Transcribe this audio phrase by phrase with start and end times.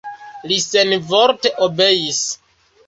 [0.51, 2.25] Li senvorte obeis.